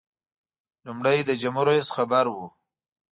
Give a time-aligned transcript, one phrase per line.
[0.85, 2.35] لومړی د جمهور رئیس خبر و.